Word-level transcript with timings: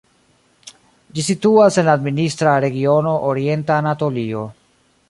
Ĝi 1.17 1.25
situas 1.27 1.77
en 1.83 1.87
la 1.91 1.95
administra 2.01 2.57
regiono 2.65 3.13
Orienta 3.31 3.79
Anatolio. 3.85 4.45